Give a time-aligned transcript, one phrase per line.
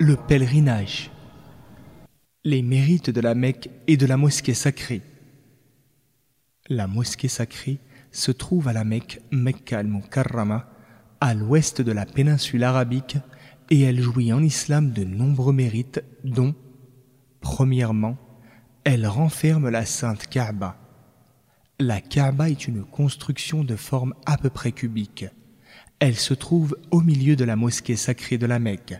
[0.00, 1.10] le pèlerinage.
[2.44, 5.02] Les mérites de la Mecque et de la mosquée sacrée.
[6.68, 7.80] La mosquée sacrée
[8.12, 10.70] se trouve à la Mecque, Mecca al-Mukarrama,
[11.20, 13.16] à l'ouest de la péninsule arabique,
[13.70, 16.54] et elle jouit en islam de nombreux mérites, dont,
[17.40, 18.16] premièrement,
[18.84, 20.76] elle renferme la sainte Kaaba.
[21.80, 25.26] La Kaaba est une construction de forme à peu près cubique.
[25.98, 28.94] Elle se trouve au milieu de la mosquée sacrée de la Mecque.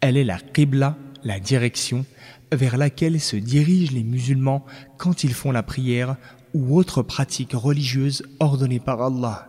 [0.00, 2.04] Elle est la Qibla, la direction
[2.52, 4.64] vers laquelle se dirigent les musulmans
[4.96, 6.16] quand ils font la prière
[6.54, 9.48] ou autre pratique religieuse ordonnée par Allah.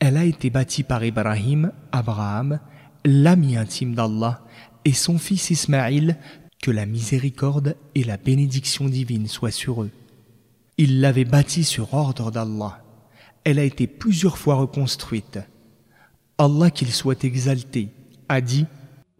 [0.00, 2.60] Elle a été bâtie par Ibrahim, Abraham,
[3.04, 4.44] l'ami intime d'Allah,
[4.84, 6.16] et son fils Ismaïl,
[6.62, 9.90] que la miséricorde et la bénédiction divine soient sur eux.
[10.76, 12.82] Il l'avait bâtie sur ordre d'Allah.
[13.44, 15.38] Elle a été plusieurs fois reconstruite.
[16.38, 17.90] Allah qu'il soit exalté
[18.28, 18.66] a dit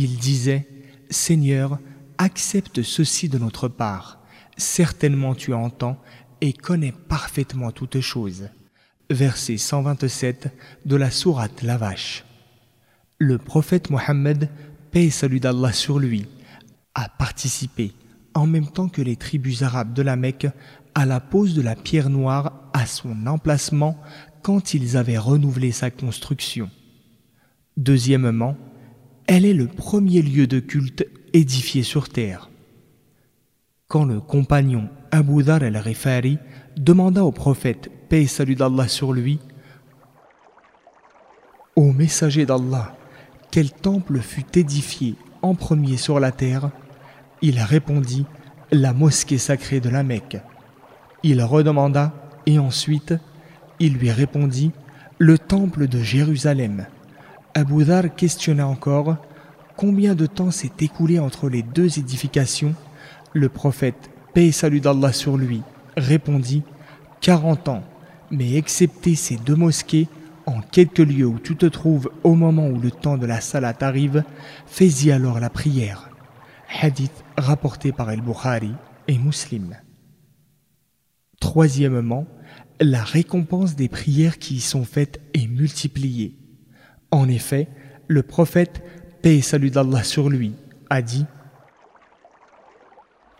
[0.00, 0.68] il disait
[1.10, 1.80] Seigneur,
[2.18, 4.20] accepte ceci de notre part.
[4.56, 6.00] Certainement tu entends
[6.40, 8.48] et connais parfaitement toutes choses.
[9.10, 10.54] Verset 127
[10.84, 12.24] de la sourate La Vache.
[13.18, 14.48] Le prophète Mohammed,
[14.92, 16.26] paix et salut d'Allah sur lui,
[16.94, 17.92] a participé,
[18.34, 20.46] en même temps que les tribus arabes de la Mecque,
[20.94, 24.00] à la pose de la pierre noire à son emplacement
[24.42, 26.70] quand ils avaient renouvelé sa construction.
[27.76, 28.56] Deuxièmement,
[29.28, 32.48] elle est le premier lieu de culte édifié sur terre.
[33.86, 36.38] Quand le compagnon Abu Dhar al-Rifari
[36.78, 39.38] demanda au prophète, paix et salut d'Allah sur lui,
[41.76, 42.96] Ô messager d'Allah,
[43.50, 46.70] quel temple fut édifié en premier sur la terre?
[47.42, 48.24] Il répondit,
[48.72, 50.38] la mosquée sacrée de la Mecque.
[51.22, 52.14] Il redemanda,
[52.46, 53.14] et ensuite,
[53.78, 54.72] il lui répondit,
[55.18, 56.86] le temple de Jérusalem.
[57.58, 59.16] Abu Dhar questionna encore
[59.76, 62.76] combien de temps s'est écoulé entre les deux édifications.
[63.32, 65.62] Le prophète, paix et salut d'Allah sur lui,
[65.96, 66.62] répondit
[67.20, 67.82] Quarante ans,
[68.30, 70.06] mais excepté ces deux mosquées,
[70.46, 73.74] en quelque lieu où tu te trouves au moment où le temps de la salat
[73.80, 74.22] arrive,
[74.66, 76.10] fais-y alors la prière.
[76.80, 78.74] Hadith rapporté par El-Bukhari
[79.08, 79.76] et Muslim.
[81.40, 82.28] Troisièmement,
[82.80, 86.37] la récompense des prières qui y sont faites est multipliée.
[87.10, 87.68] En effet,
[88.06, 88.82] le prophète,
[89.22, 90.54] paix et salut d'Allah sur lui,
[90.90, 91.24] a dit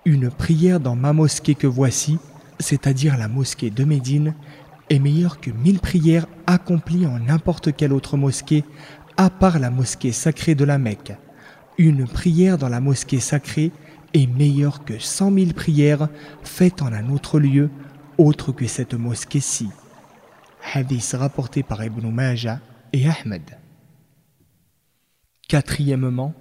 [0.06, 2.18] Une prière dans ma mosquée que voici,
[2.58, 4.34] c'est-à-dire la mosquée de Médine,
[4.88, 8.64] est meilleure que mille prières accomplies en n'importe quelle autre mosquée,
[9.18, 11.12] à part la mosquée sacrée de la Mecque.
[11.76, 13.70] Une prière dans la mosquée sacrée
[14.14, 16.08] est meilleure que cent mille prières
[16.42, 17.68] faites en un autre lieu,
[18.16, 19.68] autre que cette mosquée-ci.
[20.72, 22.60] Hadith rapporté par Ibn Majah
[22.92, 23.42] et Ahmed.
[25.48, 26.34] Quatrièmement,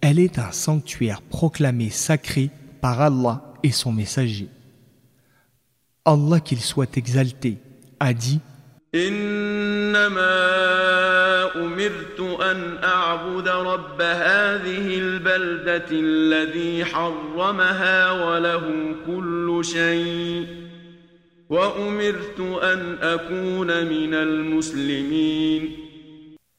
[0.00, 4.48] elle est un sanctuaire proclamé sacré par Allah et son messager.
[6.04, 7.58] Allah qu'il soit exalté
[8.00, 8.40] a dit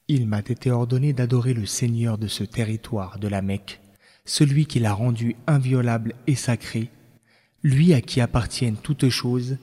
[0.07, 3.81] il m'a été ordonné d'adorer le Seigneur de ce territoire de la Mecque,
[4.23, 6.91] celui qui l'a rendu inviolable et sacré,
[7.63, 9.57] lui à qui appartiennent toutes choses,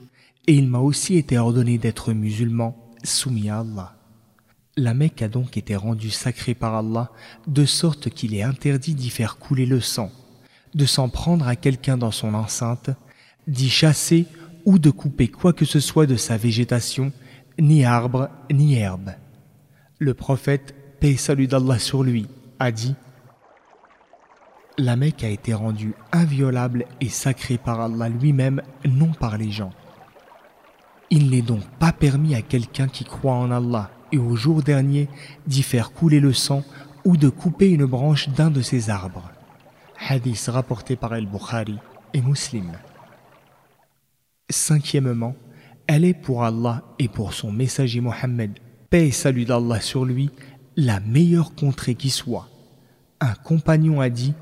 [0.47, 3.95] et il m'a aussi été ordonné d'être musulman, soumis à Allah.
[4.75, 7.09] La Mecque a donc été rendue sacrée par Allah,
[7.47, 10.11] de sorte qu'il est interdit d'y faire couler le sang,
[10.75, 12.89] de s'en prendre à quelqu'un dans son enceinte,
[13.47, 14.25] d'y chasser
[14.65, 17.11] ou de couper quoi que ce soit de sa végétation,
[17.59, 19.11] ni arbre, ni herbe.
[19.99, 22.27] Le prophète, paix salut d'Allah sur lui,
[22.59, 22.95] a dit
[24.77, 29.71] La Mecque a été rendue inviolable et sacrée par Allah lui-même, non par les gens.
[31.09, 35.09] Il n'est donc pas permis à quelqu'un qui croit en Allah et au jour dernier
[35.45, 36.63] d'y faire couler le sang
[37.03, 39.29] ou de couper une branche d'un de ses arbres.
[40.07, 41.77] Hadith rapporté par El-Bukhari
[42.13, 42.71] et Muslim.
[44.51, 45.35] Cinquièmement,
[45.87, 48.59] elle est pour Allah et pour son messager Mohammed
[48.91, 50.29] paix et salut d'Allah sur lui,
[50.75, 52.49] la meilleure contrée qui soit.
[53.21, 54.33] un compagnon a dit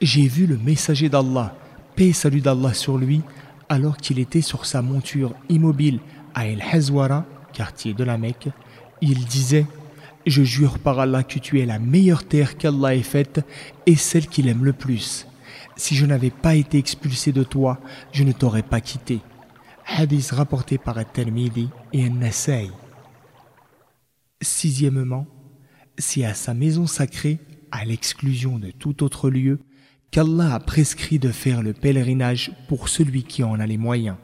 [0.00, 1.54] J'ai vu le messager d'Allah,
[1.96, 3.20] paix et salut d'Allah sur lui,
[3.68, 6.00] alors qu'il était sur sa monture immobile
[6.34, 8.48] à El Hazwara, quartier de la Mecque.
[9.02, 9.66] Il disait
[10.26, 13.44] Je jure par Allah que tu es la meilleure terre qu'Allah ait faite
[13.84, 15.26] et celle qu'il aime le plus.
[15.76, 17.80] Si je n'avais pas été expulsé de toi,
[18.12, 19.20] je ne t'aurais pas quitté.
[19.86, 22.70] Hadith rapporté par At-Tirmidhi et An-Nasai.
[24.40, 25.26] Sixièmement,
[25.98, 27.38] c'est à sa maison sacrée,
[27.70, 29.60] à l'exclusion de tout autre lieu,
[30.10, 34.16] qu'Allah a prescrit de faire le pèlerinage pour celui qui en a les moyens.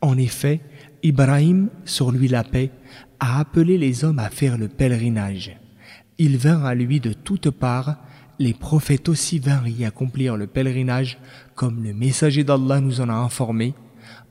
[0.00, 0.60] En effet,
[1.02, 2.70] Ibrahim, sur lui la paix,
[3.18, 5.58] a appelé les hommes à faire le pèlerinage.
[6.18, 7.96] Ils vinrent à lui de toutes parts,
[8.40, 11.18] les prophètes aussi vinrent y accomplir le pèlerinage,
[11.54, 13.74] comme le messager d'Allah nous en a informé.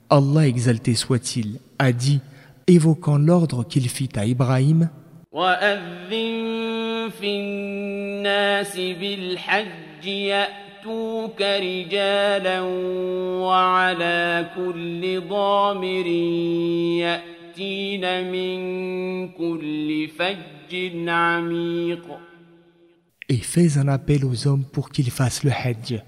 [0.10, 2.20] Allah exalté soit-il, a dit,
[2.66, 4.90] évoquant l'ordre qu'il fit à Ibrahim,
[23.30, 26.04] et fais un appel aux hommes pour qu'ils fassent le hajj.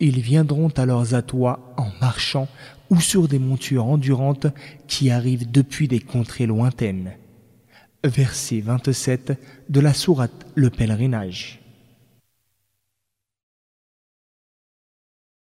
[0.00, 2.48] Ils viendront alors à toi en marchant
[2.90, 4.48] ou sur des montures endurantes
[4.88, 7.12] qui arrivent depuis des contrées lointaines.
[8.04, 11.61] Verset 27 de la sourate Le pèlerinage.